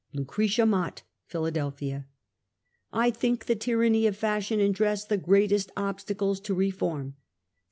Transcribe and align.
"'LUCRETIA 0.15 0.65
MOTT, 0.65 1.03
Philadelphia. 1.27 2.07
I 2.91 3.11
think 3.11 3.45
the 3.45 3.53
tyranny 3.55 4.07
of 4.07 4.17
fashion 4.17 4.59
in 4.59 4.71
dress 4.71 5.05
the 5.05 5.15
great 5.15 5.51
est 5.51 5.69
obstacles 5.77 6.39
to 6.39 6.55
reform. 6.55 7.17